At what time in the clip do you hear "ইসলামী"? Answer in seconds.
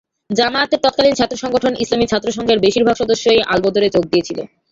1.83-2.05